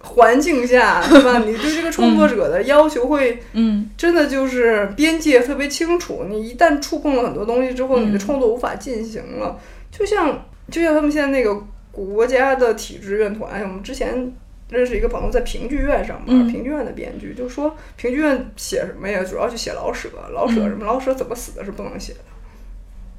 [0.00, 1.38] 环境下，对吧？
[1.40, 9.58] 你对这个创作者的要求会嗯真的就是边界特别清楚，你一旦触碰了很多东西之后，你的嗯创作无法进行了。
[9.90, 14.32] 就像就像他们现在那个国家的体制院团，我们之前
[14.70, 19.24] 认识一个朋友在评剧院上班，嗯评剧院的编剧就说，评剧院写什么呀？
[19.24, 20.84] 主要就写老舍，老舍什么？
[20.84, 22.20] 老舍怎么死的是不能写的，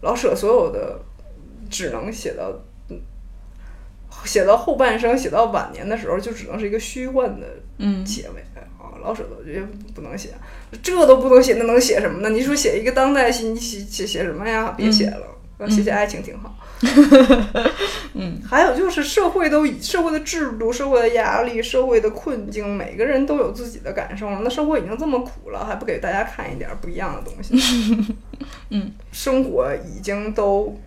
[0.01, 0.99] 老舍所有的
[1.69, 2.51] 只能写到。
[2.89, 2.99] 嗯
[4.25, 8.91] 写到后半生，写到晚年的时候，就只能是一个虚幻的嗯结尾啊。
[9.01, 10.31] 老舍都觉得不能写，
[10.83, 12.29] 这都不能写，那能写什么呢？
[12.29, 14.73] 你说写一个当代戏，你写写写什么呀？
[14.75, 16.53] 别写了，写写爱情挺好。
[18.13, 24.29] 嗯， 还有就是社会都以社会的制度、社会的压力、社会的困境，每个人都有自己的感受。
[24.41, 27.55] 那生活已经这么苦了，还不给大家看一点不一样的东西？
[28.71, 30.77] 嗯，生活已经都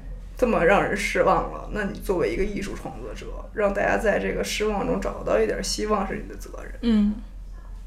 [0.43, 7.14] 这么让人失望了，那你作为一个艺术创作者，让大家在这个失望中找到一点希望，是你的责任嗯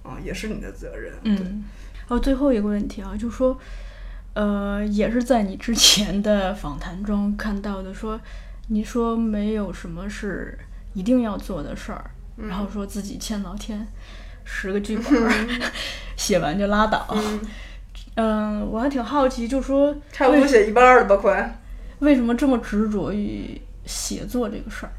[0.03, 1.11] 啊，也是你的责任。
[1.23, 1.65] 嗯。
[2.07, 3.59] 还有最后一个问题啊，就是说，
[4.35, 8.17] 呃，也是在你之前的访谈中看到的，说
[8.69, 10.57] 你说没有什么是
[10.93, 13.85] 一定要做的事儿，然后说自己欠老天
[14.45, 15.61] 十个剧本儿，
[16.15, 17.05] 写完就拉倒。
[18.15, 21.59] 嗯，我还挺好奇，就说差不多写一半儿了吧，快。
[21.99, 24.91] 为什么这么执着于写作这个事儿？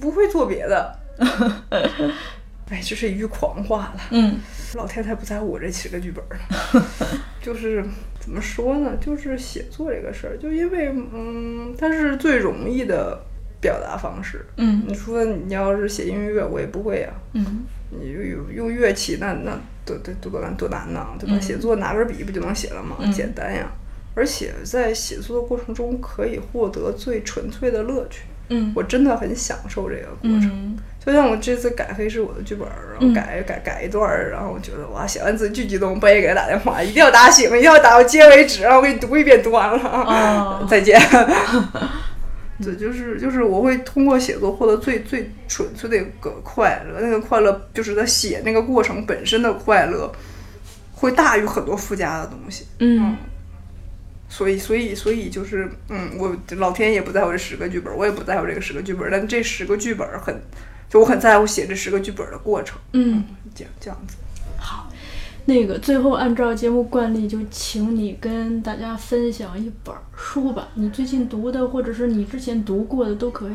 [0.00, 0.96] 不会做别的。
[1.70, 4.00] 哎，这是一句狂话了。
[4.10, 4.38] 嗯
[4.74, 6.84] 老太太不在乎我这十个剧本呢。
[7.42, 7.84] 就是
[8.20, 8.92] 怎么说呢？
[9.00, 13.20] 就是写作这个事儿，就因为嗯，它是最容易的
[13.60, 14.46] 表达方式。
[14.56, 21.34] 嗯你说你要是写音乐，我也不会呀、嗯你用用用乐器，那那多多多多难多难呐，对吧？
[21.36, 22.96] 嗯写作拿根笔不就能写了吗？
[23.00, 23.68] 嗯简单呀。
[24.14, 28.22] 而且在写作的过程中，可以获得最纯粹的乐趣。
[28.52, 30.50] 嗯我真的很享受这个过程。
[30.50, 41.00] 嗯就像我这次改黑是我的剧本，然嗯后改、改改一段儿，然后我觉得哇，写完字巨激动，半夜给他打电话，一定要打醒，一定要打到结为止，然后我给你读一遍，读完了，哦 再见。
[42.62, 50.12] 对，就是就是我会通过写作获得最最纯粹的一个快乐，那个快乐就是在写那个过程本身的快乐，
[50.92, 52.66] 会大于很多附加的东西。
[52.80, 53.16] 嗯
[54.30, 60.40] 所以，所以，所以就是，嗯，我老天也不在乎这十个剧本，我也不在乎这个十个剧本，但这十个剧本很，
[60.88, 63.24] 就我很在乎写这十个剧本的过程，嗯。
[63.52, 64.16] 这样这样子。
[64.56, 64.88] 好，
[65.46, 73.54] 那个最后按照节目惯例，就请你跟大家分享一本书吧，你最近读的，或者是你之前读过的都可以。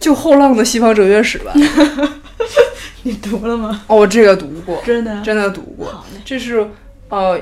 [0.00, 1.52] 就后浪的西方哲学史吧。
[3.04, 3.84] 你读了吗？
[3.86, 5.22] 哦，这个读过，真的？
[5.22, 6.20] 真的读过好嘞。
[6.24, 6.68] 这是
[7.08, 7.40] 呃，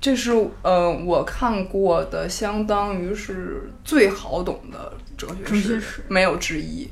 [0.00, 0.32] 这是
[0.62, 6.88] 呃我看过的，相当于是最好懂的哲学哲学史没有之一，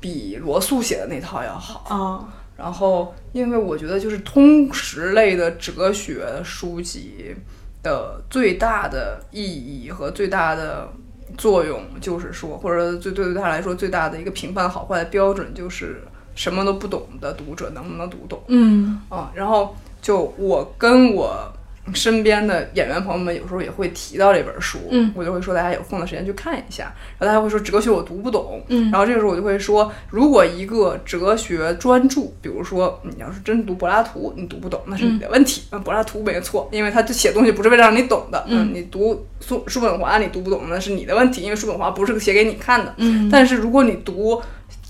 [0.00, 1.94] 比罗素写的那套要好。
[1.94, 7.34] 啊，然后，因为我觉得就是通识类的哲学书籍
[7.82, 10.88] 的最大的意义和最大的
[11.36, 16.02] 作用，就是说，或者最对对他来说最大的一个评判好坏的标准，就是
[16.34, 19.30] 什么都不懂的读者能不能读懂嗯啊。
[19.34, 21.52] 然后，就我跟我
[21.94, 26.84] 身边的演员朋友们有时候也会提到这本书，嗯我就会说大家有空的时间去看一下。
[27.18, 42.94] 然后大家会说哲学我读不懂，嗯然后这个时候我就会说，如果一个哲学专著，比如说你要是真读柏拉图，你读不懂那是你的问题，那、柏拉图没错，因为他就写东西不是为了让你懂的，嗯你读苏叔本华你读不懂那是你的问题，因为叔本华不是写给你看的。
[42.98, 44.40] 嗯但是如果你读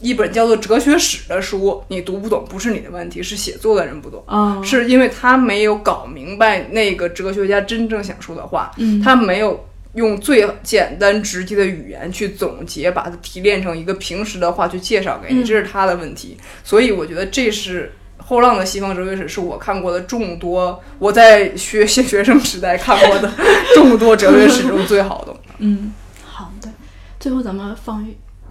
[0.02, 4.22] 一本叫做《哲学史》的书，你读不懂不是你的问题，是写作的人不懂。
[4.26, 16.36] 啊，是因为他没有搞明白那个哲学家真正想说的话，嗯他没有用最简单直接的语言去总结，把它提炼成一个平时的话去介绍给你，嗯这是他的问题。
[16.64, 17.92] 所以我觉得这是。
[18.24, 23.28] 后浪的西方哲学史是我看过的众多我在学学学生时代看过的
[23.74, 25.34] 众多哲学史中最好的。
[25.58, 25.92] 嗯，
[26.24, 26.70] 好的，
[27.18, 28.06] 最后咱们放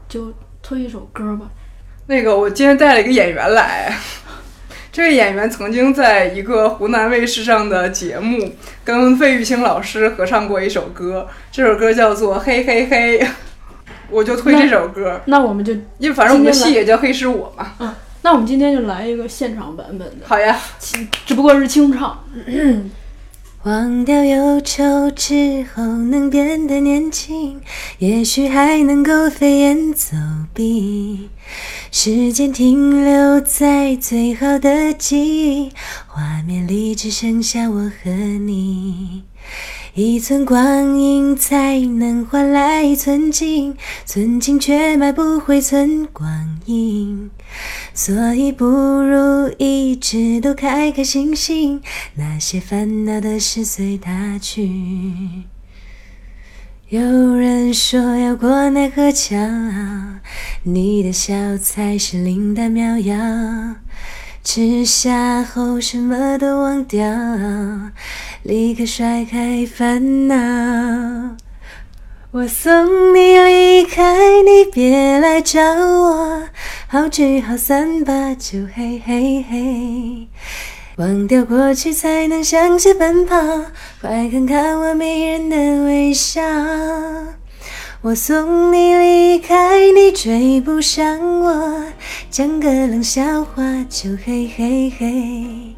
[0.09, 0.31] 就
[0.71, 1.47] 推一首歌吧。
[2.07, 3.93] 那个，我今天带了一个演员来，
[4.89, 8.53] 这个演员曾经在一个湖南卫视上的节目
[8.85, 13.19] 跟费玉清老师合唱过一首歌，这首歌叫做《嘿嘿嘿》，
[14.09, 17.73] 我就推这首歌，那我们就因为反正我们的戏也叫《黑是我》嘛。
[17.79, 20.57] 嗯，那我们今天就来一个现场版本的，好呀，
[21.25, 22.23] 只不过是清唱。
[23.63, 27.61] 忘掉忧愁之后，能变得年轻，
[27.99, 30.17] 也许还能够飞檐走
[30.51, 31.29] 壁。
[31.91, 35.71] 时间停留在最好的记忆，
[36.07, 39.21] 画面里只剩下我和你。
[39.93, 43.75] 一寸光阴才能换来一寸金，
[44.07, 46.27] 寸金却买不回寸光
[46.65, 47.29] 阴。
[47.93, 51.81] 所以不如一直都开开心心，
[52.15, 54.69] 那些烦恼的事随它去。
[56.89, 57.01] 有
[57.35, 59.37] 人说要过奈何桥，
[60.63, 63.15] 你的笑才是灵丹妙药。
[64.43, 67.07] 吃下后什么都忘掉，
[68.43, 70.35] 立刻甩开烦恼。
[72.33, 76.43] 我送你离开，你别来找我，
[76.87, 80.27] 好聚好散吧，就，嘿嘿嘿。
[80.95, 83.35] 忘掉过去，才能向前奔跑。
[83.99, 86.41] 快看看我迷人的微笑。
[88.01, 91.83] 我送你离开，你追不上我。
[92.29, 95.70] 讲个冷笑话就嘿嘿嘿。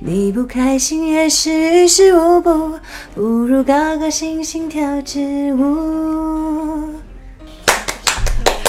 [0.00, 2.78] 你不开心也是于事无补，
[3.14, 6.94] 不如高高兴兴跳支舞。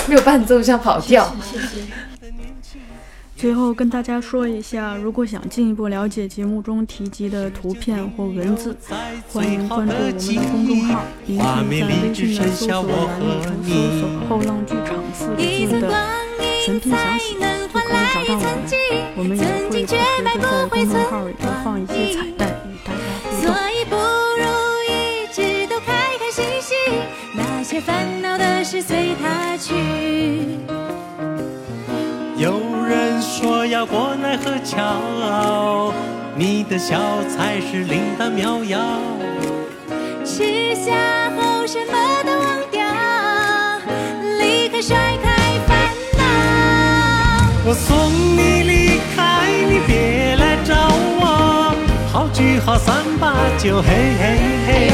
[0.07, 1.31] 没有伴奏像跑调。
[1.43, 1.83] 谢 谢
[3.35, 8.75] 最后跟大家说一下，如果想进一步了解节目中提及的图片或文字，
[9.31, 11.05] 欢迎关注我们的公众号。
[11.25, 15.93] 您可以在微信的搜索栏里头搜索“后浪剧场”四个字的
[16.65, 17.35] 全拼详写，
[17.71, 18.45] 就可以找到我们。
[19.15, 19.87] 我们也会不时的
[20.23, 23.41] 在公众号里头放一些彩蛋与大家互动。
[23.41, 23.95] 所以不
[24.39, 24.43] 如
[24.87, 26.77] 一直都开开心心，
[27.35, 29.73] 那些烦恼的事随他去。
[32.37, 35.93] 有人说要过奈何桥，
[36.35, 36.97] 你的笑
[37.27, 38.79] 才是灵丹妙药。
[40.23, 42.81] 吃下后什么都忘掉，
[44.39, 45.38] 立刻甩开。
[47.69, 50.73] 我送你离开，你别来找
[51.21, 51.75] 我。
[52.11, 53.87] 好聚好散吧，就，嘿
[54.19, 54.91] 嘿嘿。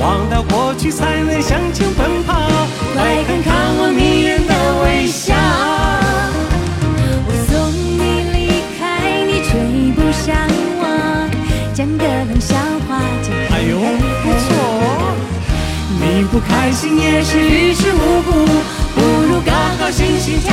[0.00, 2.34] 忘掉过去，才能向前奔跑。
[2.94, 5.32] 快看看我迷人的微笑。
[7.24, 8.02] 我送你
[8.34, 9.52] 离开，你追
[9.94, 10.34] 不上
[10.82, 11.30] 我，
[11.72, 12.56] 讲个冷笑
[12.88, 13.78] 话就哎呦，
[14.24, 14.50] 不错。
[16.02, 18.32] 你不开心也是于事无补，
[18.96, 20.50] 不如高高兴兴跳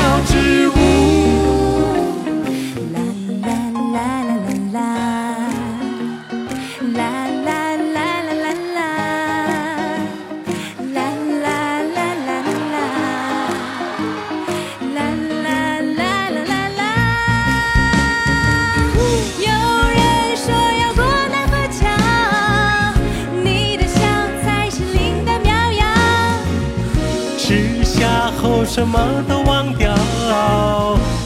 [28.89, 29.93] 什么都忘掉，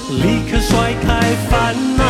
[0.09, 2.03] 立刻甩开烦恼。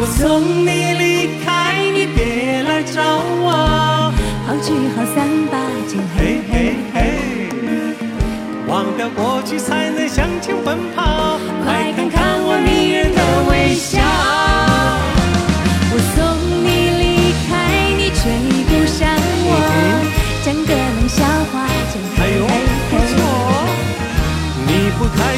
[0.00, 3.02] 我送你离开，你别来找
[3.42, 4.10] 我。
[4.46, 5.58] 好聚好散吧，
[6.16, 6.96] 嘿嘿嘿，
[8.66, 11.37] 忘掉过去才能向前奔跑。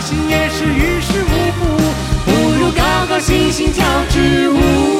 [0.01, 1.28] 开心也是于事无
[1.59, 1.76] 补，
[2.24, 4.99] 不如高高兴兴跳支舞。